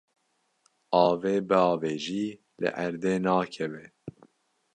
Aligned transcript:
Avê 1.03 1.35
biavêjî 1.49 2.25
li 2.61 2.69
erdê 2.85 3.15
nakeve. 3.25 3.85